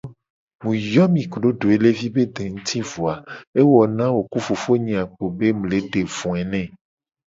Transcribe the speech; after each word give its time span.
Mu 0.63 0.71
yo 0.93 1.05
mi 1.13 1.21
kudo 1.31 1.49
doelevi 1.59 2.07
be 2.15 2.23
de 2.35 2.43
nguti 2.53 2.79
vo 2.89 3.03
a 3.13 3.15
ewo 3.59 3.79
na 3.97 4.05
wo 4.13 4.21
ku 4.31 4.37
fofo 4.45 4.71
nye 4.83 4.93
a 5.01 5.05
kpo 5.11 5.25
be 5.37 5.47
mu 5.57 5.63
le 5.71 5.79
de 5.91 6.01
voe 6.15 6.41
ne. 6.51 6.63